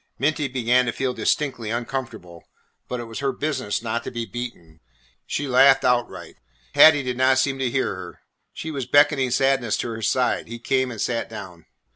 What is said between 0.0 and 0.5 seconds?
Minty